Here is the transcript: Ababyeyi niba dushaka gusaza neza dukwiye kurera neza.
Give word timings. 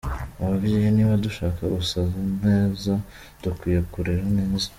Ababyeyi 0.43 0.87
niba 0.95 1.13
dushaka 1.25 1.61
gusaza 1.77 2.19
neza 2.47 2.91
dukwiye 3.41 3.79
kurera 3.91 4.25
neza. 4.37 4.67